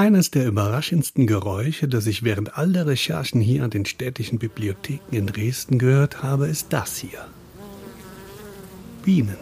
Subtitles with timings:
[0.00, 5.14] Eines der überraschendsten Geräusche, das ich während all der Recherchen hier an den städtischen Bibliotheken
[5.14, 7.26] in Dresden gehört habe, ist das hier.
[9.04, 9.36] Bienen.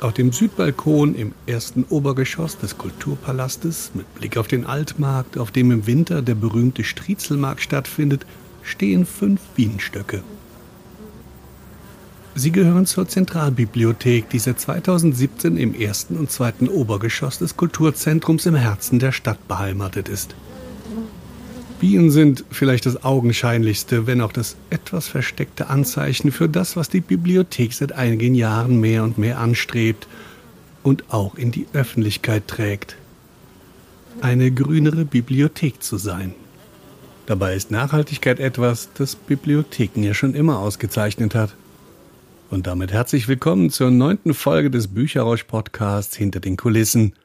[0.00, 5.70] Auf dem Südbalkon im ersten Obergeschoss des Kulturpalastes, mit Blick auf den Altmarkt, auf dem
[5.70, 8.26] im Winter der berühmte Striezelmarkt stattfindet,
[8.62, 10.22] stehen fünf Bienenstöcke.
[12.36, 18.56] Sie gehören zur Zentralbibliothek, die seit 2017 im ersten und zweiten Obergeschoss des Kulturzentrums im
[18.56, 20.34] Herzen der Stadt beheimatet ist.
[21.78, 27.00] Bienen sind vielleicht das augenscheinlichste, wenn auch das etwas versteckte Anzeichen für das, was die
[27.00, 30.08] Bibliothek seit einigen Jahren mehr und mehr anstrebt
[30.82, 32.96] und auch in die Öffentlichkeit trägt.
[34.22, 36.34] Eine grünere Bibliothek zu sein.
[37.26, 41.54] Dabei ist Nachhaltigkeit etwas, das Bibliotheken ja schon immer ausgezeichnet hat.
[42.54, 47.16] Und damit herzlich willkommen zur neunten Folge des Bücherrausch-Podcasts Hinter den Kulissen.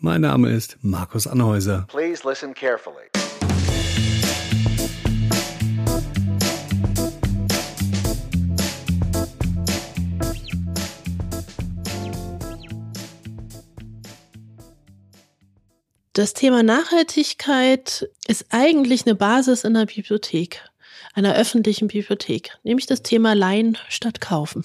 [0.00, 1.86] Mein Name ist Markus Anhäuser.
[1.88, 3.04] Please listen carefully.
[16.14, 20.68] Das Thema Nachhaltigkeit ist eigentlich eine Basis in der Bibliothek
[21.14, 24.64] einer öffentlichen Bibliothek, nämlich das Thema Leihen statt Kaufen.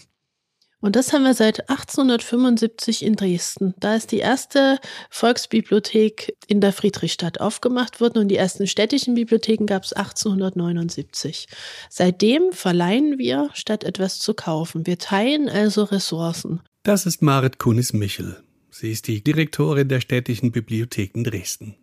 [0.81, 3.73] Und das haben wir seit 1875 in Dresden.
[3.79, 9.65] Da ist die erste Volksbibliothek in der Friedrichstadt aufgemacht worden und die ersten städtischen Bibliotheken
[9.65, 11.47] gab es 1879.
[11.89, 14.87] Seitdem verleihen wir, statt etwas zu kaufen.
[14.87, 16.61] Wir teilen also Ressourcen.
[16.83, 18.41] Das ist Marit Kunis-Michel.
[18.71, 21.75] Sie ist die Direktorin der städtischen Bibliotheken Dresden.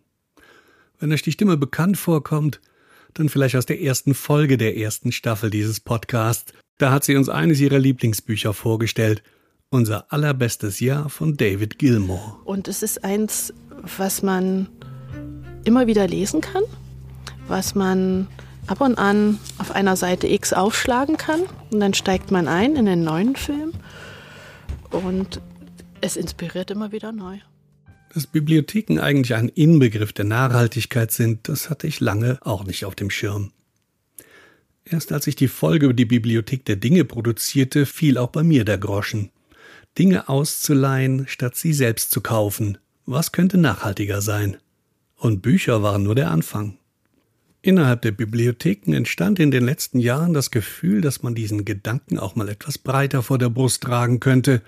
[0.97, 2.59] Wenn euch die Stimme bekannt vorkommt,
[3.13, 6.53] dann vielleicht aus der ersten Folge der ersten Staffel dieses Podcasts.
[6.77, 9.23] Da hat sie uns eines ihrer Lieblingsbücher vorgestellt.
[9.69, 12.37] Unser allerbestes Jahr von David Gilmore.
[12.45, 13.53] Und es ist eins,
[13.97, 14.69] was man
[15.65, 16.63] immer wieder lesen kann,
[17.47, 18.27] was man
[18.67, 21.41] ab und an auf einer Seite X aufschlagen kann
[21.71, 23.73] und dann steigt man ein in den neuen Film
[24.91, 25.41] und
[26.01, 27.37] es inspiriert immer wieder neu.
[28.17, 32.95] Dass Bibliotheken eigentlich ein Inbegriff der Nachhaltigkeit sind, das hatte ich lange auch nicht auf
[32.95, 33.51] dem Schirm.
[34.85, 38.65] Erst als ich die Folge über die Bibliothek der Dinge produzierte, fiel auch bei mir
[38.65, 39.29] der Groschen.
[39.99, 42.79] Dinge auszuleihen, statt sie selbst zu kaufen.
[43.05, 44.57] Was könnte nachhaltiger sein?
[45.15, 46.79] Und Bücher waren nur der Anfang.
[47.61, 52.35] Innerhalb der Bibliotheken entstand in den letzten Jahren das Gefühl, dass man diesen Gedanken auch
[52.35, 54.63] mal etwas breiter vor der Brust tragen könnte.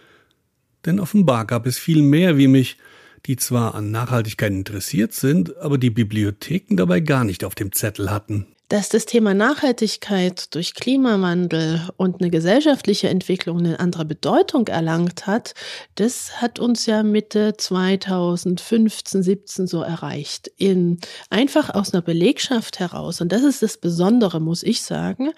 [0.85, 2.77] Denn offenbar gab es viel mehr wie mich,
[3.25, 8.11] die zwar an Nachhaltigkeit interessiert sind, aber die Bibliotheken dabei gar nicht auf dem Zettel
[8.11, 8.47] hatten.
[8.69, 15.55] Dass das Thema Nachhaltigkeit durch Klimawandel und eine gesellschaftliche Entwicklung eine andere Bedeutung erlangt hat,
[15.95, 20.51] das hat uns ja Mitte 2015, 17 so erreicht.
[20.55, 20.99] In,
[21.31, 23.21] einfach aus einer Belegschaft heraus.
[23.21, 25.31] Und das ist das Besondere, muss ich sagen,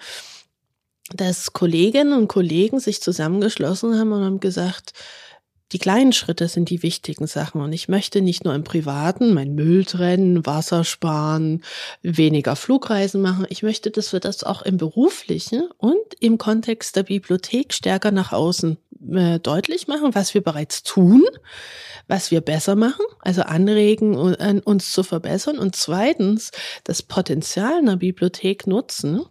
[1.16, 4.92] dass Kolleginnen und Kollegen sich zusammengeschlossen haben und haben gesagt,
[5.72, 7.60] die kleinen Schritte sind die wichtigen Sachen.
[7.62, 11.62] Und ich möchte nicht nur im Privaten mein Müll trennen, Wasser sparen,
[12.02, 13.46] weniger Flugreisen machen.
[13.48, 18.32] Ich möchte, dass wir das auch im beruflichen und im Kontext der Bibliothek stärker nach
[18.32, 18.76] außen
[19.10, 21.24] äh, deutlich machen, was wir bereits tun,
[22.06, 25.58] was wir besser machen, also anregen, uns zu verbessern.
[25.58, 26.50] Und zweitens,
[26.84, 29.22] das Potenzial einer Bibliothek nutzen.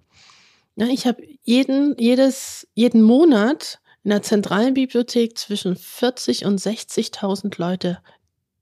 [0.76, 8.00] Ich habe jeden, jedes, jeden Monat in der zentralen Bibliothek zwischen 40 und 60.000 Leute,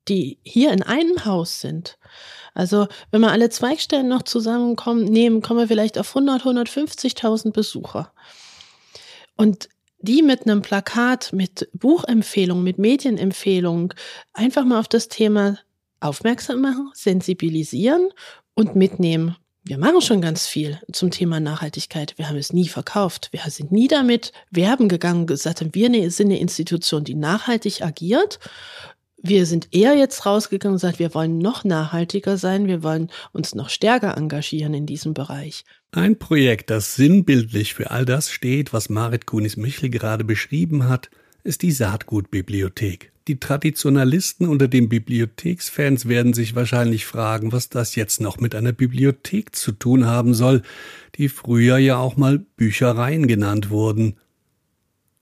[0.08, 1.98] die hier in einem Haus sind.
[2.54, 8.12] Also wenn wir alle Zweigstellen noch zusammenkommen, nehmen, kommen wir vielleicht auf 100, 150.000 Besucher.
[9.36, 9.70] Und
[10.00, 13.94] die mit einem Plakat, mit Buchempfehlungen, mit Medienempfehlungen
[14.34, 15.60] einfach mal auf das Thema
[16.00, 18.10] aufmerksam machen, sensibilisieren
[18.56, 22.18] und mitnehmen wir machen schon ganz viel zum Thema Nachhaltigkeit.
[22.18, 23.30] Wir haben es nie verkauft.
[23.32, 27.82] Wir sind nie damit werben gegangen, gesagt haben, wir ne, sind eine Institution, die nachhaltig
[27.82, 28.40] agiert.
[29.22, 33.54] Wir sind eher jetzt rausgegangen und gesagt, wir wollen noch nachhaltiger sein, wir wollen uns
[33.54, 35.66] noch stärker engagieren in diesem Bereich.
[35.92, 41.10] Ein Projekt, das sinnbildlich für all das steht, was Marit Kunis-Michel gerade beschrieben hat,
[41.44, 43.12] ist die Saatgutbibliothek.
[43.28, 48.72] Die Traditionalisten unter den Bibliotheksfans werden sich wahrscheinlich fragen, was das jetzt noch mit einer
[48.72, 50.64] Bibliothek zu tun haben soll,
[51.16, 54.18] die früher ja auch mal Büchereien genannt wurden.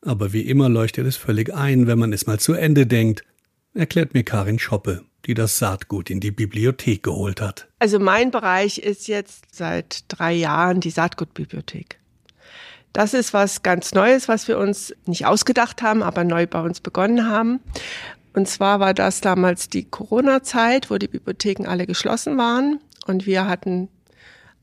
[0.01, 3.25] Aber wie immer leuchtet es völlig ein, wenn man es mal zu Ende denkt,
[3.73, 7.67] erklärt mir Karin Schoppe, die das Saatgut in die Bibliothek geholt hat.
[7.79, 11.99] Also mein Bereich ist jetzt seit drei Jahren die Saatgutbibliothek.
[12.97, 16.79] Das ist was ganz Neues, was wir uns nicht ausgedacht haben, aber neu bei uns
[16.79, 17.59] begonnen haben.
[18.33, 23.47] Und zwar war das damals die Corona-Zeit, wo die Bibliotheken alle geschlossen waren und wir
[23.47, 23.89] hatten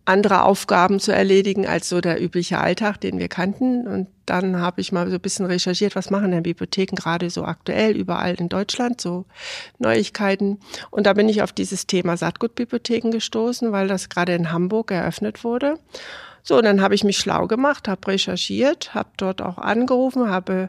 [0.05, 3.87] andere Aufgaben zu erledigen als so der übliche Alltag, den wir kannten.
[3.87, 7.45] Und dann habe ich mal so ein bisschen recherchiert, was machen denn Bibliotheken gerade so
[7.45, 9.27] aktuell überall in Deutschland, so
[9.79, 10.59] Neuigkeiten.
[10.91, 15.45] Und da bin ich auf dieses Thema Saatgutbibliotheken gestoßen, weil das gerade in Hamburg eröffnet
[15.45, 15.79] wurde.
[16.47, 20.69] So, und dann habe ich mich schlau gemacht, habe recherchiert, habe dort auch angerufen, habe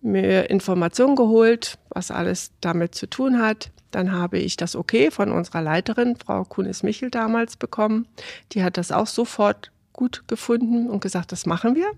[0.00, 3.70] mir Informationen geholt, was alles damit zu tun hat.
[3.90, 8.06] Dann habe ich das Okay von unserer Leiterin, Frau Kunis-Michel, damals bekommen.
[8.52, 11.92] Die hat das auch sofort gut gefunden und gesagt, das machen wir.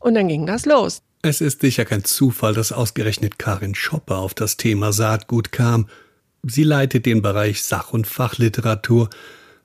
[0.00, 1.02] Und dann ging das los.
[1.20, 5.86] Es ist sicher kein Zufall, dass ausgerechnet Karin Schopper auf das Thema Saatgut kam.
[6.42, 9.10] Sie leitet den Bereich Sach- und Fachliteratur,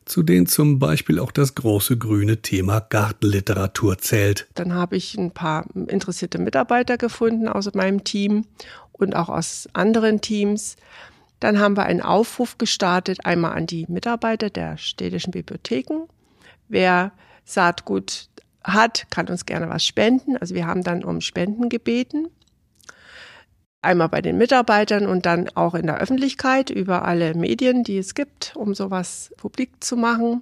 [0.07, 4.48] zu denen zum Beispiel auch das große grüne Thema Gartenliteratur zählt.
[4.56, 8.45] Dann habe ich ein paar interessierte Mitarbeiter gefunden aus meinem Team
[8.92, 10.75] und auch aus anderen Teams.
[11.39, 16.07] Dann haben wir einen Aufruf gestartet, einmal an die Mitarbeiter der städtischen Bibliotheken.
[16.68, 17.12] Wer
[17.45, 18.30] Saatgut
[18.63, 20.38] hat, kann uns gerne was spenden.
[20.38, 22.27] Also wir haben dann um Spenden gebeten.
[23.87, 28.15] Einmal bei den Mitarbeitern und dann auch in der Öffentlichkeit über alle Medien, die es
[28.15, 30.41] gibt, um sowas publik zu machen.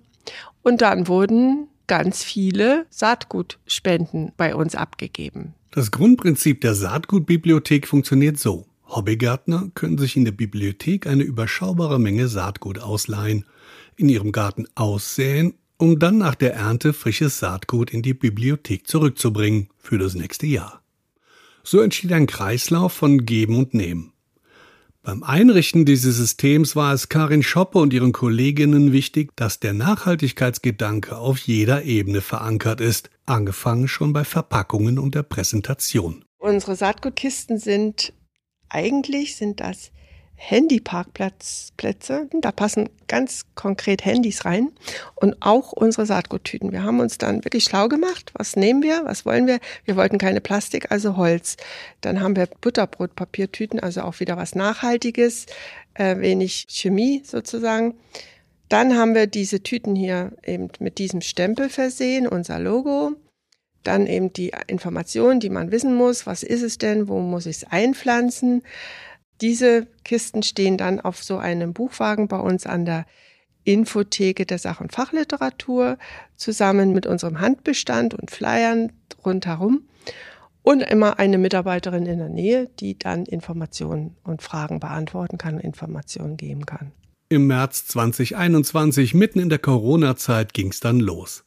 [0.64, 5.54] Und dann wurden ganz viele Saatgutspenden bei uns abgegeben.
[5.70, 8.66] Das Grundprinzip der Saatgutbibliothek funktioniert so.
[8.88, 13.46] Hobbygärtner können sich in der Bibliothek eine überschaubare Menge Saatgut ausleihen,
[13.96, 19.70] in ihrem Garten aussäen, um dann nach der Ernte frisches Saatgut in die Bibliothek zurückzubringen
[19.78, 20.82] für das nächste Jahr.
[21.68, 24.14] So entsteht ein Kreislauf von Geben und Nehmen.
[25.02, 31.18] Beim Einrichten dieses Systems war es Karin Schoppe und ihren Kolleginnen wichtig, dass der Nachhaltigkeitsgedanke
[31.18, 36.24] auf jeder Ebene verankert ist, angefangen schon bei Verpackungen und der Präsentation.
[36.38, 38.14] Unsere Saatgutkisten sind
[38.70, 39.92] eigentlich sind das
[40.36, 42.30] Handyparkplätze.
[42.42, 44.72] Da passen ganz konkret Handys rein
[45.16, 46.72] und auch unsere Saatguttüten.
[46.72, 48.32] Wir haben uns dann wirklich schlau gemacht.
[48.36, 49.06] Was nehmen wir?
[49.06, 49.60] Was wollen wir?
[49.86, 51.58] Wir wollten keine Plastik, also Holz.
[52.02, 55.46] Dann haben wir Butterbrotpapiertüten, also auch wieder was Nachhaltiges,
[55.94, 57.96] äh, wenig Chemie sozusagen.
[58.70, 63.14] Dann haben wir diese Tüten hier eben mit diesem Stempel versehen, unser Logo.
[63.84, 66.26] Dann eben die Informationen, die man wissen muss.
[66.26, 67.08] Was ist es denn?
[67.08, 68.64] Wo muss ich es einpflanzen?
[69.42, 73.06] Diese Kisten stehen dann auf so einem Buchwagen bei uns an der
[73.64, 75.98] Infotheke der Sach- und Fachliteratur
[76.36, 78.92] zusammen mit unserem Handbestand und Flyern
[79.26, 79.82] rundherum
[80.62, 86.38] und immer eine Mitarbeiterin in der Nähe, die dann Informationen und Fragen beantworten kann Informationen
[86.38, 86.92] geben kann.
[87.28, 91.44] Im März 2021, mitten in der Corona-Zeit, ging es dann los.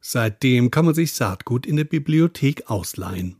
[0.00, 3.36] Seitdem kann man sich Saatgut in der Bibliothek ausleihen.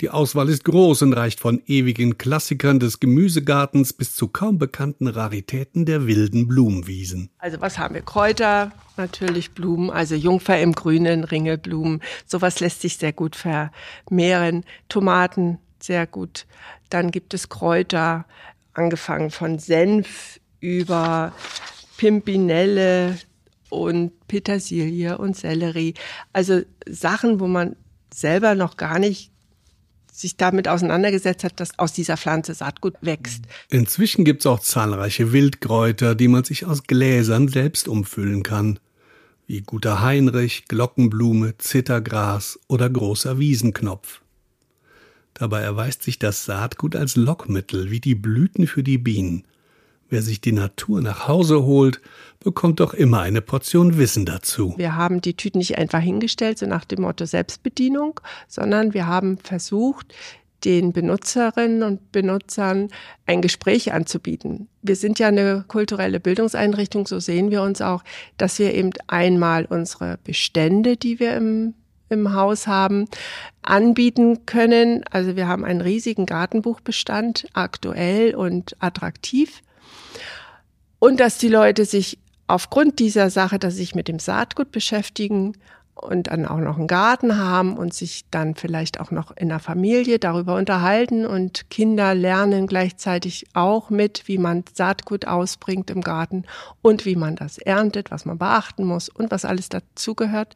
[0.00, 5.06] Die Auswahl ist groß und reicht von ewigen Klassikern des Gemüsegartens bis zu kaum bekannten
[5.08, 7.30] Raritäten der wilden Blumenwiesen.
[7.38, 8.02] Also was haben wir?
[8.02, 12.00] Kräuter, natürlich Blumen, also Jungfer im Grünen, Ringelblumen.
[12.26, 14.64] Sowas lässt sich sehr gut vermehren.
[14.88, 16.46] Tomaten, sehr gut.
[16.88, 18.24] Dann gibt es Kräuter,
[18.72, 21.32] angefangen von Senf über
[21.98, 23.18] Pimpinelle,
[23.70, 25.94] und Petersilie und Sellerie.
[26.32, 27.76] Also Sachen, wo man
[28.12, 29.30] selber noch gar nicht
[30.12, 33.44] sich damit auseinandergesetzt hat, dass aus dieser Pflanze Saatgut wächst.
[33.68, 38.78] Inzwischen gibt es auch zahlreiche Wildkräuter, die man sich aus Gläsern selbst umfüllen kann,
[39.46, 44.20] wie guter Heinrich, Glockenblume, Zittergras oder großer Wiesenknopf.
[45.34, 49.44] Dabei erweist sich das Saatgut als Lockmittel wie die Blüten für die Bienen–
[50.10, 52.00] Wer sich die Natur nach Hause holt,
[52.40, 54.74] bekommt doch immer eine Portion Wissen dazu.
[54.76, 59.38] Wir haben die Tüten nicht einfach hingestellt, so nach dem Motto Selbstbedienung, sondern wir haben
[59.38, 60.12] versucht,
[60.64, 62.88] den Benutzerinnen und Benutzern
[63.24, 64.68] ein Gespräch anzubieten.
[64.82, 68.02] Wir sind ja eine kulturelle Bildungseinrichtung, so sehen wir uns auch,
[68.36, 71.74] dass wir eben einmal unsere Bestände, die wir im
[72.10, 73.06] im Haus haben,
[73.62, 75.04] anbieten können.
[75.12, 79.62] Also wir haben einen riesigen Gartenbuchbestand, aktuell und attraktiv.
[81.00, 85.54] Und dass die Leute sich aufgrund dieser Sache, dass sie sich mit dem Saatgut beschäftigen
[85.94, 89.58] und dann auch noch einen Garten haben und sich dann vielleicht auch noch in der
[89.60, 96.44] Familie darüber unterhalten und Kinder lernen gleichzeitig auch mit, wie man Saatgut ausbringt im Garten
[96.82, 100.54] und wie man das erntet, was man beachten muss und was alles dazugehört.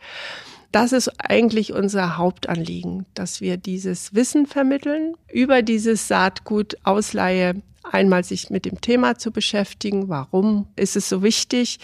[0.74, 8.24] Das ist eigentlich unser Hauptanliegen, dass wir dieses Wissen vermitteln über dieses Saatgut Ausleihe einmal
[8.24, 11.78] sich mit dem Thema zu beschäftigen, warum ist es so wichtig,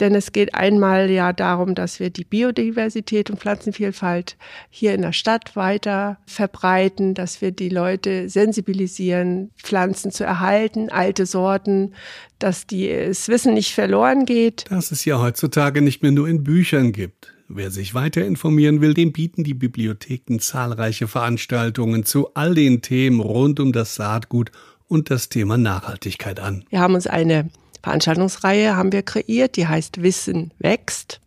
[0.00, 4.36] Denn es geht einmal ja darum, dass wir die Biodiversität und Pflanzenvielfalt
[4.70, 11.26] hier in der Stadt weiter verbreiten, dass wir die Leute sensibilisieren, Pflanzen zu erhalten, alte
[11.26, 11.94] Sorten,
[12.38, 14.64] dass das Wissen nicht verloren geht.
[14.70, 17.34] Dass es ja heutzutage nicht mehr nur in Büchern gibt.
[17.52, 23.18] Wer sich weiter informieren will, dem bieten die Bibliotheken zahlreiche Veranstaltungen zu all den Themen
[23.18, 24.52] rund um das Saatgut
[24.86, 26.64] und das Thema Nachhaltigkeit an.
[26.70, 27.50] Wir haben uns eine
[27.82, 31.20] Veranstaltungsreihe haben wir kreiert, die heißt Wissen wächst.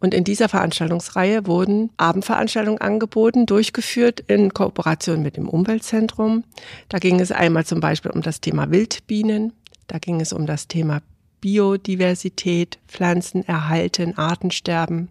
[0.00, 6.44] Und in dieser Veranstaltungsreihe wurden Abendveranstaltungen angeboten, durchgeführt in Kooperation mit dem Umweltzentrum.
[6.88, 9.52] Da ging es einmal zum Beispiel um das Thema Wildbienen,
[9.86, 11.02] da ging es um das Thema
[11.42, 15.08] Biodiversität, Pflanzen erhalten, Artensterben.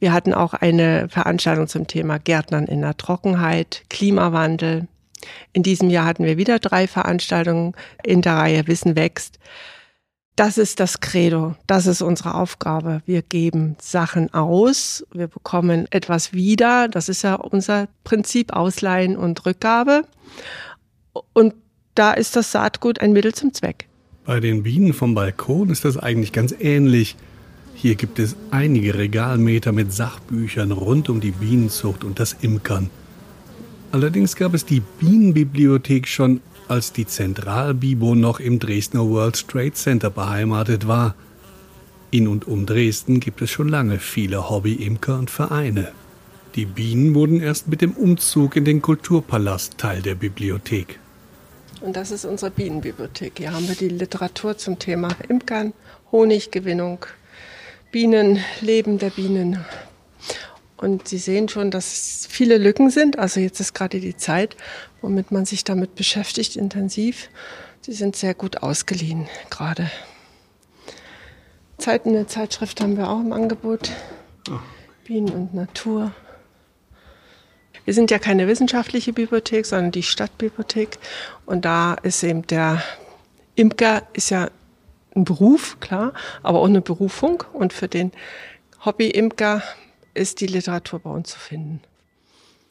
[0.00, 4.86] Wir hatten auch eine Veranstaltung zum Thema Gärtnern in der Trockenheit, Klimawandel.
[5.52, 9.38] In diesem Jahr hatten wir wieder drei Veranstaltungen in der Reihe Wissen wächst.
[10.36, 13.02] Das ist das Credo, das ist unsere Aufgabe.
[13.06, 16.86] Wir geben Sachen aus, wir bekommen etwas wieder.
[16.86, 20.04] Das ist ja unser Prinzip Ausleihen und Rückgabe.
[21.32, 21.54] Und
[21.96, 23.88] da ist das Saatgut ein Mittel zum Zweck.
[24.24, 27.16] Bei den Bienen vom Balkon ist das eigentlich ganz ähnlich.
[27.80, 32.90] Hier gibt es einige Regalmeter mit Sachbüchern rund um die Bienenzucht und das Imkern.
[33.92, 40.10] Allerdings gab es die Bienenbibliothek schon, als die Zentralbibo noch im Dresdner World Trade Center
[40.10, 41.14] beheimatet war.
[42.10, 45.92] In und um Dresden gibt es schon lange viele Hobbyimker und Vereine.
[46.56, 50.98] Die Bienen wurden erst mit dem Umzug in den Kulturpalast Teil der Bibliothek.
[51.80, 53.34] Und das ist unsere Bienenbibliothek.
[53.38, 55.74] Hier haben wir die Literatur zum Thema Imkern,
[56.10, 57.06] Honiggewinnung,
[57.90, 59.64] Bienen, Leben der Bienen,
[60.78, 63.18] und Sie sehen schon, dass viele Lücken sind.
[63.18, 64.56] Also jetzt ist gerade die Zeit,
[65.02, 67.30] womit man sich damit beschäftigt, intensiv.
[67.80, 69.90] Sie sind sehr gut ausgeliehen gerade.
[71.78, 73.90] Zeiten der Zeitschrift haben wir auch im Angebot.
[75.04, 76.12] Bienen und Natur.
[77.84, 80.98] Wir sind ja keine wissenschaftliche Bibliothek, sondern die Stadtbibliothek.
[81.44, 82.82] Und da ist eben der
[83.56, 84.50] Imker ist ja
[85.18, 87.44] ein Beruf, klar, aber auch eine Berufung.
[87.52, 88.12] Und für den
[88.84, 89.62] Hobby-Imker
[90.14, 91.80] ist die Literatur bei uns zu finden.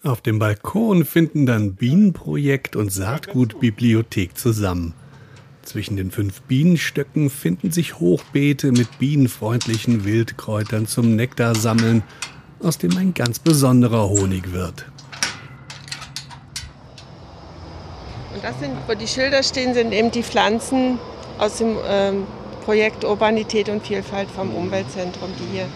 [0.04, 4.94] Auf dem Balkon finden dann Bienenprojekt und Saatgutbibliothek zusammen.
[5.64, 12.04] Zwischen den fünf Bienenstöcken finden sich Hochbeete mit bienenfreundlichen Wildkräutern zum Nektarsammeln,
[12.62, 14.86] aus dem ein ganz besonderer Honig wird.
[18.34, 21.00] Und das sind, wo die Schilder stehen, sind eben die Pflanzen
[21.38, 22.28] aus dem ähm,
[22.66, 25.68] Projekt Urbanität und Vielfalt vom Umweltzentrum, die hier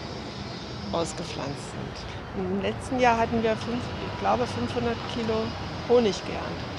[0.92, 2.44] ausgepflanzt sind.
[2.44, 3.80] Im letzten Jahr hatten wir, fünf,
[4.12, 5.34] ich glaube, 500 Kilo
[5.88, 6.72] Honig geerntet.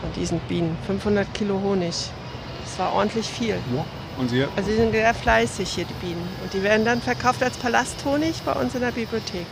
[0.00, 0.76] Von diesen Bienen.
[0.86, 2.10] 500 Kilo Honig.
[2.64, 3.58] Das war ordentlich viel.
[3.74, 3.84] Ja.
[4.18, 4.44] Und Sie?
[4.56, 6.28] Also sie sind sehr fleißig hier, die Bienen.
[6.42, 9.46] Und die werden dann verkauft als Palasthonig bei uns in der Bibliothek.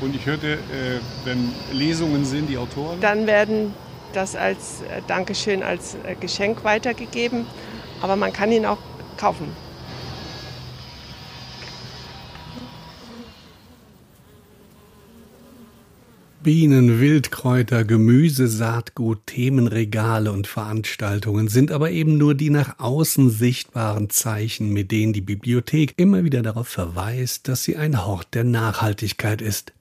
[0.00, 3.00] Und ich hörte, äh, wenn Lesungen sind, die Autoren?
[3.00, 3.74] Dann werden
[4.12, 7.46] das als äh, Dankeschön, als äh, Geschenk weitergegeben.
[8.00, 8.78] Aber man kann ihn auch
[9.16, 9.48] kaufen.
[16.42, 24.08] Bienen, Wildkräuter, Gemüse, Saatgut, Themenregale und Veranstaltungen sind aber eben nur die nach außen sichtbaren
[24.08, 29.42] Zeichen, mit denen die Bibliothek immer wieder darauf verweist, dass sie ein Hort der Nachhaltigkeit
[29.42, 29.74] ist.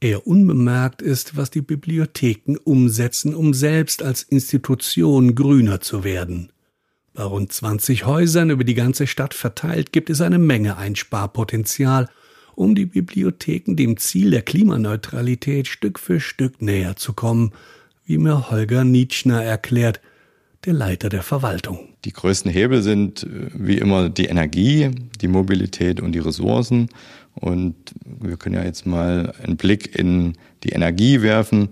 [0.00, 6.50] Eher unbemerkt ist, was die Bibliotheken umsetzen, um selbst als Institution grüner zu werden.
[7.12, 12.08] Bei rund 20 Häusern über die ganze Stadt verteilt gibt es eine Menge Einsparpotenzial
[12.60, 17.52] um die Bibliotheken dem Ziel der Klimaneutralität Stück für Stück näher zu kommen,
[18.04, 20.00] wie mir Holger Nietzschner erklärt,
[20.66, 21.88] der Leiter der Verwaltung.
[22.04, 24.90] Die größten Hebel sind äh, wie immer die Energie,
[25.20, 26.88] die Mobilität und die Ressourcen.
[27.40, 31.70] Und wir können ja jetzt mal einen Blick in die Energie werfen.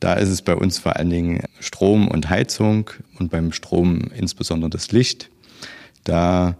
[0.00, 4.70] Da ist es bei uns vor allen Dingen Strom und Heizung und beim Strom insbesondere
[4.70, 5.30] das Licht.
[6.04, 6.56] Da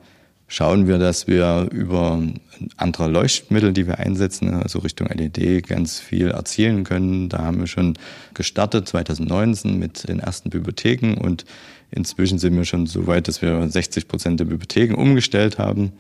[0.47, 2.21] schauen wir, dass wir über
[2.77, 7.31] andere Leuchtmittel, die wir einsetzen, also Richtung LED, ganz viel erzielen können.
[7.31, 7.95] Da haben wir schon
[8.35, 11.47] gestartet 2019 mit den ersten Bibliotheken und
[11.91, 15.93] inzwischen sind wir schon so weit, dass wir 60 Prozent der Bibliotheken umgestellt haben.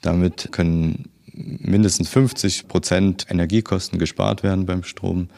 [0.00, 1.06] Damit können
[1.38, 5.28] mindestens 50 Prozent Energiekosten gespart werden beim Strom.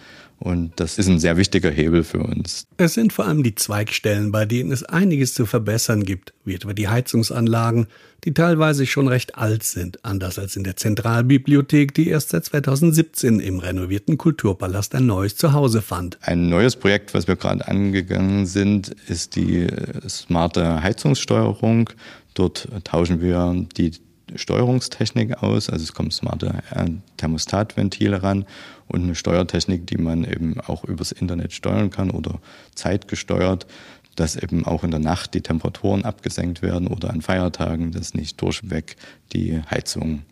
[0.40, 2.66] Und das ist ein sehr wichtiger Hebel für uns.
[2.78, 6.72] Es sind vor allem die Zweigstellen, bei denen es einiges zu verbessern gibt, wie etwa
[6.72, 7.88] die Heizungsanlagen,
[8.24, 13.38] die teilweise schon recht alt sind, anders als in der Zentralbibliothek, die erst seit 2017
[13.38, 16.18] im renovierten Kulturpalast ein neues Zuhause fand.
[16.22, 21.90] Ein neues Projekt, was wir gerade angegangen sind, ist die äh, smarte Heizungssteuerung.
[22.32, 23.92] Dort tauschen wir die
[24.36, 28.44] Steuerungstechnik aus, also es kommen smarte äh, Thermostatventile ran
[28.88, 32.40] und eine Steuertechnik, die man eben auch übers Internet steuern kann oder
[32.74, 33.66] zeitgesteuert,
[34.16, 38.40] dass eben auch in der Nacht die Temperaturen abgesenkt werden oder an Feiertagen, dass nicht
[38.40, 38.96] durchweg
[39.32, 40.24] die Heizungen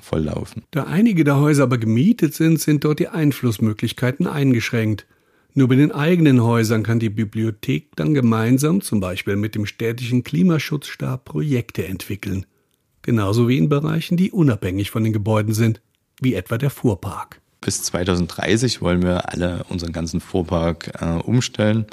[0.00, 0.62] volllaufen.
[0.70, 5.06] Da einige der Häuser aber gemietet sind, sind dort die Einflussmöglichkeiten eingeschränkt.
[5.54, 10.22] Nur bei den eigenen Häusern kann die Bibliothek dann gemeinsam, zum Beispiel mit dem städtischen
[10.22, 12.46] Klimaschutzstab, Projekte entwickeln.
[13.02, 15.80] Genauso wie in Bereichen, die unabhängig von den Gebäuden sind,
[16.20, 17.40] wie etwa der Fuhrpark.
[17.60, 21.86] Bis 2030 wollen wir alle unseren ganzen Fuhrpark äh, umstellen.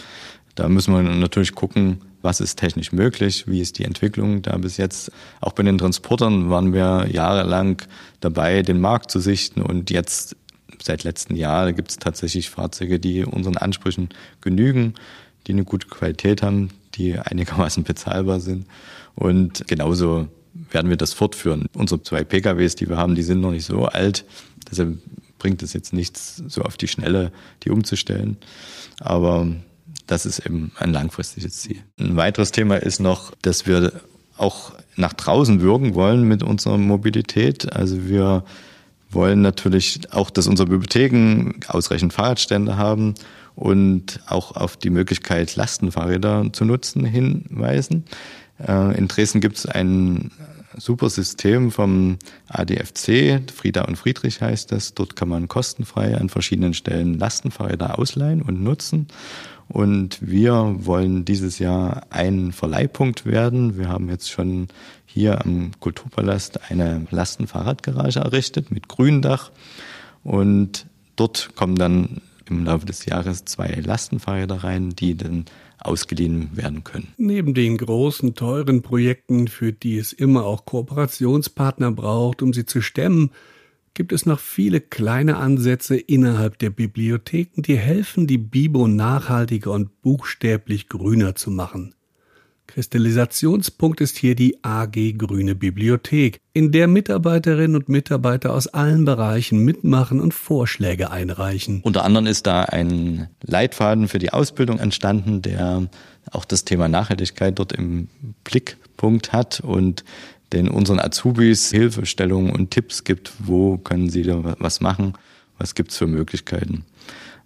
[0.56, 4.78] Da müssen wir natürlich gucken, was ist technisch möglich, wie ist die Entwicklung da bis
[4.78, 5.12] jetzt.
[5.42, 7.82] Auch bei den Transportern waren wir jahrelang
[8.20, 10.36] dabei, den Markt zu sichten und jetzt
[10.82, 14.10] seit letzten Jahr gibt es tatsächlich Fahrzeuge, die unseren Ansprüchen
[14.42, 14.96] genügen,
[15.48, 18.68] die eine gute Qualität haben, die einigermaßen bezahlbar sind.
[19.16, 20.28] Und genauso
[20.72, 21.68] werden wir das fortführen.
[21.74, 24.26] Unsere zwei PKWs, die wir haben, die sind noch nicht so alt.
[24.70, 24.98] Deshalb
[25.40, 27.32] bringt es jetzt nichts, so auf die Schnelle
[27.64, 28.38] die umzustellen.
[29.00, 29.48] Aber
[30.08, 31.78] das ist eben ein langfristiges Ziel.
[32.00, 33.92] Ein weiteres Thema ist noch, dass wir
[34.38, 37.74] auch nach draußen wirken wollen mit unserer Mobilität.
[37.74, 38.44] Also wir
[39.10, 43.16] wollen natürlich auch, dass unsere Bibliotheken ausreichend Fahrradstände haben
[43.56, 48.04] und auch auf die Möglichkeit, Lastenfahrräder zu nutzen, hinweisen.
[48.60, 50.32] Äh, in Dresden gibt es ein
[50.78, 54.94] super System vom ADFC, Frieda und Friedrich heißt das.
[54.94, 59.08] Dort kann man kostenfrei an verschiedenen Stellen Lastenfahrräder ausleihen und nutzen.
[59.68, 63.78] Und wir wollen dieses Jahr ein Verleihpunkt werden.
[63.78, 64.68] Wir haben jetzt schon
[65.06, 69.52] hier am Kulturpalast eine Lastenfahrradgarage errichtet mit Gründach.
[70.24, 70.86] Und
[71.16, 75.46] dort kommen dann im Laufe des Jahres zwei Lastenfahrräder rein, die dann
[75.80, 77.08] ausgeliehen werden können.
[77.18, 82.82] Neben den großen, teuren Projekten, für die es immer auch Kooperationspartner braucht, um sie zu
[82.82, 83.32] stemmen,
[83.94, 90.02] gibt es noch viele kleine Ansätze innerhalb der Bibliotheken, die helfen, die Bibo nachhaltiger und
[90.02, 91.96] buchstäblich grüner zu machen.
[92.68, 99.60] Kristallisationspunkt ist hier die AG Grüne Bibliothek, in der Mitarbeiterinnen und Mitarbeiter aus allen Bereichen
[99.60, 101.82] mitmachen und Vorschläge einreichen.
[101.84, 105.88] Unter anderem ist da ein Leitfaden für die Ausbildung entstanden, der
[106.32, 108.08] auch das Thema Nachhaltigkeit dort im
[108.44, 110.04] Blickpunkt hat und
[110.54, 115.14] den unseren Azubis Hilfestellungen und Tipps gibt, wo können sie da was machen,
[115.58, 116.86] was gibt es für Möglichkeiten.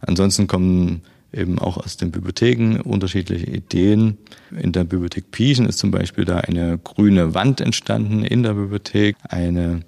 [0.01, 4.17] Ansonsten kommen eben auch aus den Bibliotheken unterschiedliche Ideen.
[4.51, 9.15] In der Bibliothek Pieschen ist zum Beispiel da eine grüne Wand entstanden in der Bibliothek.
[9.23, 9.81] Eine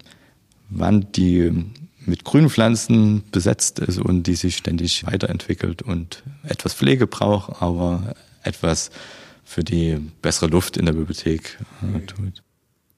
[0.70, 1.52] Wand, die
[2.04, 8.90] mit Grünpflanzen besetzt ist und die sich ständig weiterentwickelt und etwas Pflege braucht, aber etwas
[9.44, 12.42] für die bessere Luft in der Bibliothek äh, tut.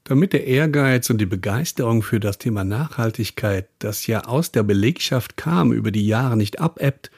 [0.05, 5.39] Damit der Ehrgeiz und die Begeisterung für das Thema Nachhaltigkeit, das ja aus der Belegschaft
[5.39, 7.11] kam, über die Jahre nicht abebbt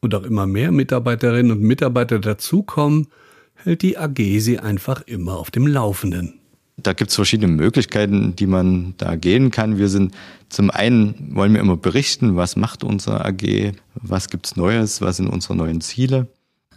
[0.00, 3.08] und auch immer mehr Mitarbeiterinnen und Mitarbeiter dazukommen,
[3.54, 6.40] hält die AG sie einfach immer auf dem Laufenden.
[6.76, 9.78] Da gibt es verschiedene Möglichkeiten, die man da gehen kann.
[9.78, 10.14] Wir sind
[10.48, 15.28] zum einen wollen wir immer berichten, was macht unsere AG, was gibt's Neues, was sind
[15.28, 16.28] unsere neuen Ziele.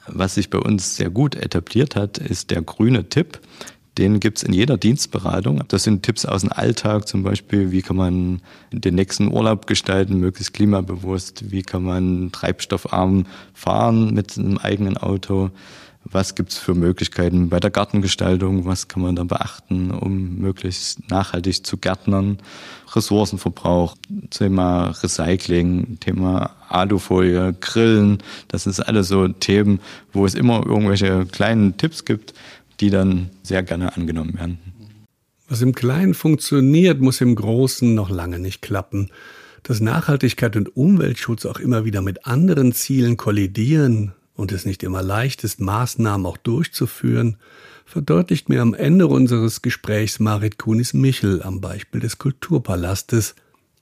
[0.08, 3.40] Was sich bei uns sehr gut etabliert hat, ist der grüne Tipp.
[3.98, 5.64] Den gibt's in jeder Dienstberatung.
[5.68, 10.20] Das sind Tipps aus dem Alltag, zum Beispiel, wie kann man den nächsten Urlaub gestalten,
[10.20, 15.52] möglichst klimabewusst, wie kann man treibstoffarm fahren mit einem eigenen Auto,
[16.06, 21.66] was gibt's für Möglichkeiten bei der Gartengestaltung, was kann man da beachten, um möglichst nachhaltig
[21.66, 22.38] zu gärtnern,
[22.96, 23.96] Ressourcenverbrauch,
[24.30, 29.80] Thema Recycling, Thema Alufolie, Grillen, das ist alles so Themen,
[30.14, 32.34] wo es immer irgendwelche kleinen Tipps gibt,
[32.80, 34.60] die dann sehr gerne angenommen werden.
[35.48, 39.10] Was im Kleinen funktioniert, muss im Großen noch lange nicht klappen.
[39.64, 45.02] Dass Nachhaltigkeit und Umweltschutz auch immer wieder mit anderen Zielen kollidieren und es nicht immer
[45.02, 47.38] leicht ist, Maßnahmen auch durchzuführen,
[47.84, 53.36] verdeutlicht mir am Ende unseres Gesprächs Marit Kunis-Michel am Beispiel des Kulturpalastes,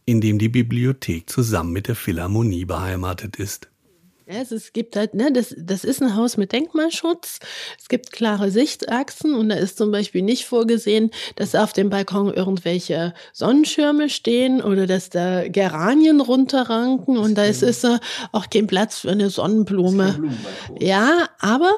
[0.05, 3.67] in dem die Bibliothek zusammen mit der Philharmonie beheimatet ist.
[4.29, 7.39] Ja, es gibt halt, ne, das, das ist ein Haus mit Denkmalschutz.
[7.79, 12.33] Es gibt klare Sichtachsen und da ist zum Beispiel nicht vorgesehen, dass auf dem Balkon
[12.33, 17.87] irgendwelche Sonnenschirme stehen oder dass da Geranien runterranken und da ist, ist
[18.33, 20.21] auch kein Platz für eine Sonnenblume.
[20.77, 21.71] Ja, aber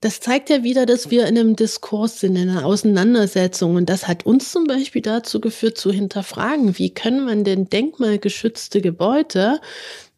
[0.00, 3.76] Das zeigt ja wieder, dass wir in einem Diskurs sind, in einer Auseinandersetzung.
[3.76, 8.82] Und das hat uns zum Beispiel dazu geführt, zu hinterfragen, wie können man denn denkmalgeschützte
[8.82, 9.58] Gebäude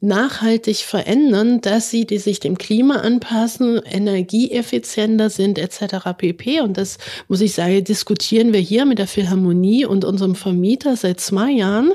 [0.00, 6.16] nachhaltig verändern, dass sie die sich dem Klima anpassen, energieeffizienter sind etc.
[6.16, 6.60] pp.
[6.60, 11.20] Und das muss ich sagen, diskutieren wir hier mit der Philharmonie und unserem Vermieter seit
[11.20, 11.92] zwei Jahren.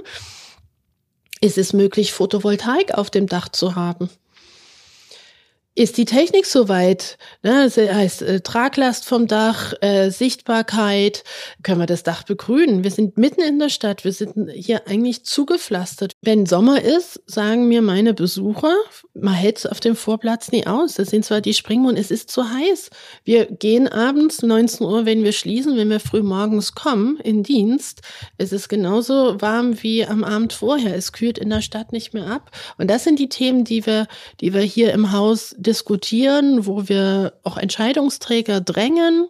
[1.39, 4.10] Ist es möglich, Photovoltaik auf dem Dach zu haben?
[5.75, 7.17] Ist die Technik soweit?
[7.41, 11.23] Ne, das heißt äh, Traglast vom Dach, äh, Sichtbarkeit,
[11.63, 12.83] können wir das Dach begrünen?
[12.83, 16.13] Wir sind mitten in der Stadt, wir sind hier eigentlich zugepflastert.
[16.21, 18.75] Wenn Sommer ist, sagen mir meine Besucher,
[19.15, 20.95] man hält es auf dem Vorplatz nie aus.
[20.95, 22.91] Das sind zwar die Springmond, es ist zu heiß.
[23.23, 28.01] Wir gehen abends 19 Uhr, wenn wir schließen, wenn wir früh morgens kommen in Dienst.
[28.38, 30.95] Es ist genauso warm wie am Abend vorher.
[30.95, 32.51] Es kühlt in der Stadt nicht mehr ab.
[32.77, 34.07] Und das sind die Themen, die wir,
[34.39, 39.28] die wir hier im Haus diskutieren, wo wir auch Entscheidungsträger drängen.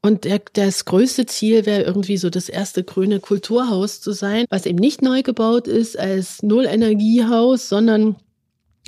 [0.00, 4.66] Und der, das größte Ziel wäre irgendwie so das erste grüne Kulturhaus zu sein, was
[4.66, 8.16] eben nicht neu gebaut ist als Nullenergiehaus, sondern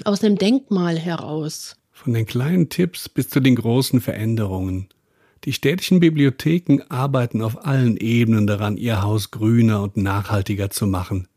[0.05, 1.77] aus einem Denkmal heraus.
[1.91, 4.89] Von den kleinen Tipps bis zu den großen Veränderungen.
[5.45, 11.29] Die städtischen Bibliotheken arbeiten auf allen Ebenen daran, ihr Haus grüner und nachhaltiger zu machen.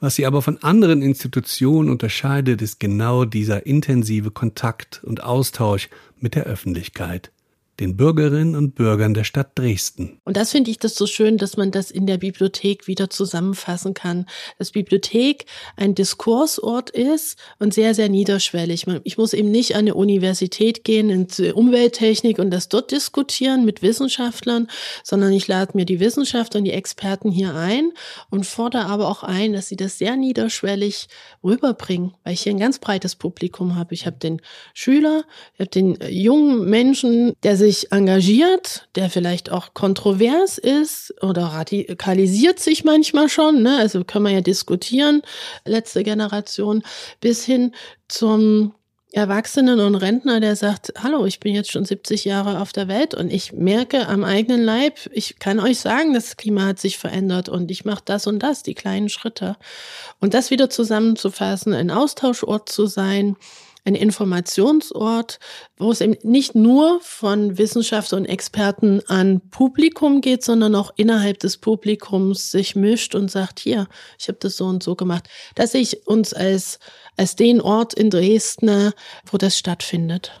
[0.00, 5.88] Was sie aber von anderen Institutionen unterscheidet, ist genau dieser intensive Kontakt und Austausch
[6.20, 7.32] mit der Öffentlichkeit
[7.80, 10.20] den Bürgerinnen und Bürgern der Stadt Dresden.
[10.24, 13.94] Und das finde ich das so schön, dass man das in der Bibliothek wieder zusammenfassen
[13.94, 14.26] kann.
[14.58, 18.86] Dass Bibliothek ein Diskursort ist und sehr, sehr niederschwellig.
[19.04, 23.82] Ich muss eben nicht an eine Universität gehen, in Umwelttechnik und das dort diskutieren mit
[23.82, 24.68] Wissenschaftlern,
[25.04, 27.92] sondern ich lade mir die Wissenschaftler und die Experten hier ein
[28.30, 31.08] und fordere aber auch ein, dass sie das sehr niederschwellig
[31.44, 33.94] rüberbringen, weil ich hier ein ganz breites Publikum habe.
[33.94, 34.40] Ich habe den
[34.74, 41.14] Schüler, ich habe den jungen Menschen, der sich sich engagiert, der vielleicht auch kontrovers ist
[41.22, 43.76] oder radikalisiert sich manchmal schon, ne?
[43.76, 45.20] also können wir ja diskutieren,
[45.66, 46.82] letzte Generation,
[47.20, 47.74] bis hin
[48.08, 48.72] zum
[49.12, 53.14] Erwachsenen und Rentner, der sagt, hallo, ich bin jetzt schon 70 Jahre auf der Welt
[53.14, 57.50] und ich merke am eigenen Leib, ich kann euch sagen, das Klima hat sich verändert
[57.50, 59.56] und ich mache das und das, die kleinen Schritte.
[60.20, 63.36] Und das wieder zusammenzufassen, ein Austauschort zu sein,
[63.88, 65.40] ein Informationsort,
[65.78, 71.40] wo es eben nicht nur von Wissenschaft und Experten an Publikum geht, sondern auch innerhalb
[71.40, 75.24] des Publikums sich mischt und sagt, hier, ich habe das so und so gemacht.
[75.54, 76.78] Dass ich uns als,
[77.16, 78.92] als den Ort in Dresden,
[79.30, 80.40] wo das stattfindet.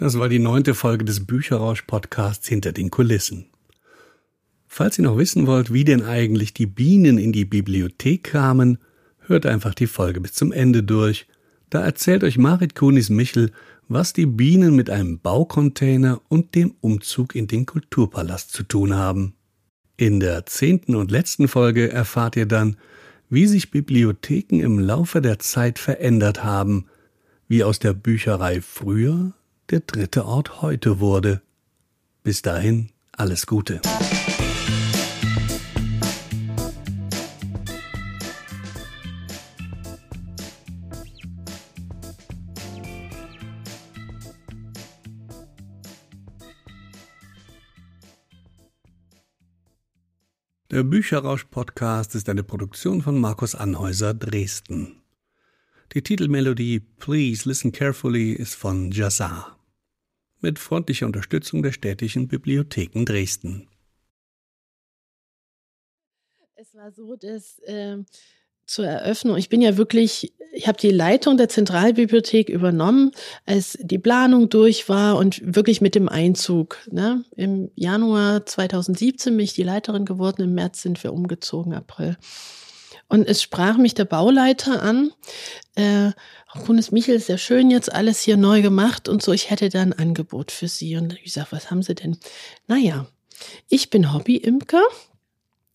[0.00, 3.50] Das war die neunte Folge des Bücherrausch-Podcasts hinter den Kulissen.
[4.66, 8.78] Falls ihr noch wissen wollt, wie denn eigentlich die Bienen in die Bibliothek kamen,
[9.18, 11.26] hört einfach die Folge bis zum Ende durch.
[11.68, 13.52] Da erzählt euch Marit Kunis-Michel,
[13.88, 19.34] was die Bienen mit einem Baucontainer und dem Umzug in den Kulturpalast zu tun haben.
[19.98, 22.78] In der zehnten und letzten Folge erfahrt ihr dann,
[23.28, 26.86] wie sich Bibliotheken im Laufe der Zeit verändert haben,
[27.48, 29.34] wie aus der Bücherei früher
[29.70, 31.42] der dritte Ort heute wurde.
[32.24, 33.80] Bis dahin alles Gute.
[50.70, 55.02] Der Bücherrausch-Podcast ist eine Produktion von Markus Anhäuser Dresden.
[55.92, 59.59] Die Titelmelodie Please Listen Carefully ist von Jazzar
[60.40, 63.68] mit freundlicher Unterstützung der städtischen Bibliotheken Dresden.
[66.54, 67.98] Es war so, dass äh,
[68.66, 73.10] zur Eröffnung, ich bin ja wirklich, ich habe die Leitung der Zentralbibliothek übernommen,
[73.44, 76.78] als die Planung durch war und wirklich mit dem Einzug.
[76.90, 77.24] Ne?
[77.34, 82.16] Im Januar 2017 bin ich die Leiterin geworden, im März sind wir umgezogen, April.
[83.10, 85.12] Und es sprach mich der Bauleiter an,
[85.74, 86.12] äh,
[86.64, 89.82] Kunis Michel, ist ja schön jetzt alles hier neu gemacht und so, ich hätte da
[89.82, 90.96] ein Angebot für Sie.
[90.96, 92.18] Und ich sage, was haben Sie denn?
[92.68, 93.06] Naja,
[93.68, 94.82] ich bin Hobbyimker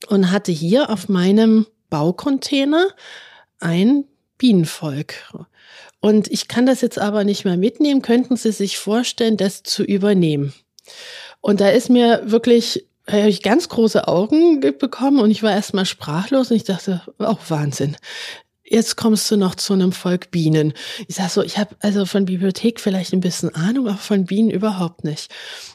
[0.07, 2.87] und hatte hier auf meinem Baucontainer
[3.59, 4.05] ein
[4.37, 5.15] Bienenvolk.
[5.99, 8.01] Und ich kann das jetzt aber nicht mehr mitnehmen.
[8.01, 10.53] Könnten Sie sich vorstellen, das zu übernehmen?
[11.41, 15.85] Und da ist mir wirklich habe ich ganz große Augen bekommen und ich war erstmal
[15.85, 17.95] sprachlos und ich dachte, auch Wahnsinn.
[18.65, 20.73] Jetzt kommst du noch zu einem Volk Bienen.
[21.07, 24.49] Ich sag so, ich habe also von Bibliothek vielleicht ein bisschen Ahnung, aber von Bienen
[24.49, 25.31] überhaupt nicht.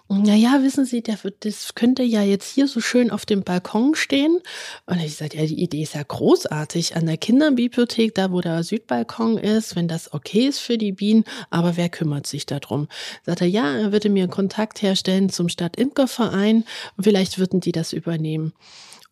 [0.09, 4.41] Naja, wissen Sie, der, das könnte ja jetzt hier so schön auf dem Balkon stehen.
[4.87, 6.97] Und ich sage, ja, die Idee ist ja großartig.
[6.97, 11.25] An der Kinderbibliothek, da wo der Südbalkon ist, wenn das okay ist für die Bienen,
[11.51, 12.89] aber wer kümmert sich darum?
[13.25, 16.65] Sagt er, ja, er würde mir Kontakt herstellen zum Stadtimkerverein
[16.99, 18.53] vielleicht würden die das übernehmen.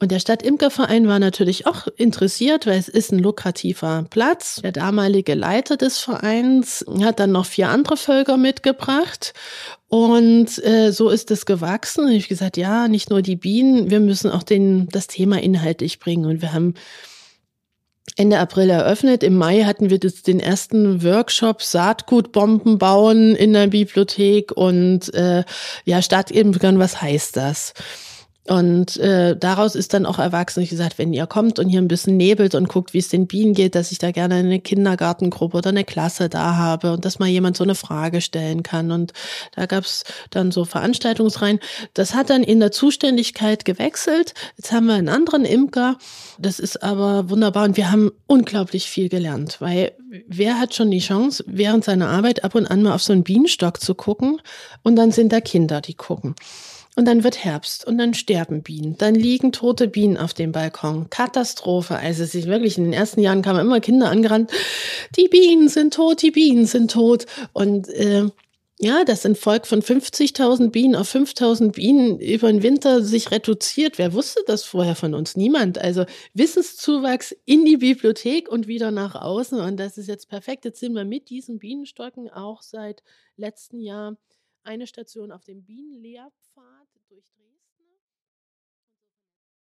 [0.00, 4.60] Und der Stadtimkerverein war natürlich auch interessiert, weil es ist ein lukrativer Platz.
[4.62, 9.34] Der damalige Leiter des Vereins hat dann noch vier andere Völker mitgebracht.
[9.88, 12.04] Und äh, so ist es gewachsen.
[12.04, 15.42] Und ich habe gesagt, ja, nicht nur die Bienen, wir müssen auch den, das Thema
[15.42, 16.26] inhaltlich bringen.
[16.26, 16.74] Und wir haben
[18.14, 19.24] Ende April eröffnet.
[19.24, 25.42] Im Mai hatten wir das, den ersten Workshop Saatgutbomben bauen in der Bibliothek und äh,
[25.84, 27.74] ja, Stadtimkern, was heißt das?
[28.48, 31.88] Und äh, daraus ist dann auch erwachsen, ich gesagt, wenn ihr kommt und hier ein
[31.88, 35.58] bisschen nebelt und guckt, wie es den Bienen geht, dass ich da gerne eine Kindergartengruppe
[35.58, 38.90] oder eine Klasse da habe und dass mal jemand so eine Frage stellen kann.
[38.90, 39.12] Und
[39.54, 41.60] da gab's dann so Veranstaltungsreihen.
[41.92, 44.32] Das hat dann in der Zuständigkeit gewechselt.
[44.56, 45.98] Jetzt haben wir einen anderen Imker.
[46.38, 49.92] Das ist aber wunderbar und wir haben unglaublich viel gelernt, weil
[50.26, 53.24] wer hat schon die Chance, während seiner Arbeit ab und an mal auf so einen
[53.24, 54.40] Bienenstock zu gucken
[54.82, 56.34] und dann sind da Kinder, die gucken.
[56.98, 58.98] Und dann wird Herbst und dann sterben Bienen.
[58.98, 61.08] Dann liegen tote Bienen auf dem Balkon.
[61.10, 61.94] Katastrophe.
[61.94, 64.50] Also es ist wirklich in den ersten Jahren kamen immer Kinder angerannt.
[65.14, 67.26] Die Bienen sind tot, die Bienen sind tot.
[67.52, 68.28] Und äh,
[68.80, 73.96] ja, das ein Volk von 50.000 Bienen auf 5.000 Bienen über den Winter sich reduziert.
[73.98, 75.36] Wer wusste das vorher von uns?
[75.36, 75.78] Niemand.
[75.78, 79.60] Also Wissenszuwachs in die Bibliothek und wieder nach außen.
[79.60, 80.64] Und das ist jetzt perfekt.
[80.64, 83.04] Jetzt sind wir mit diesen Bienenstocken auch seit
[83.36, 84.16] letztem Jahr
[84.64, 86.77] eine Station auf dem Bienenlehrpfad.